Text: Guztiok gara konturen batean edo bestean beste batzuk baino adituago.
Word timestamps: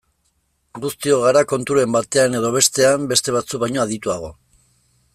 Guztiok 0.85 1.25
gara 1.25 1.43
konturen 1.51 1.93
batean 1.97 2.39
edo 2.41 2.51
bestean 2.57 3.07
beste 3.13 3.39
batzuk 3.39 3.67
baino 3.67 3.85
adituago. 3.89 4.35